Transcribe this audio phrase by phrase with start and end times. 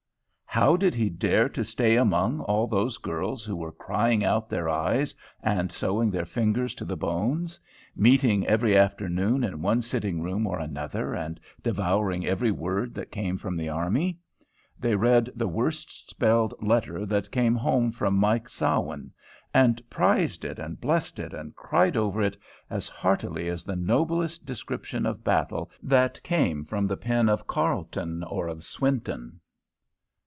[0.53, 5.15] How did he dare stay among all those girls who were crying out their eyes,
[5.41, 7.57] and sewing their fingers to the bones,
[7.95, 13.37] meeting every afternoon in one sitting room or another, and devouring every word that came
[13.37, 14.19] from the army?
[14.77, 19.13] They read the worst spelled letter that came home from Mike Sawin,
[19.53, 22.35] and prized it and blessed it and cried over it,
[22.69, 28.21] as heartily as the noblest description of battle that came from the pen of Carleton
[28.25, 29.39] or of Swinton.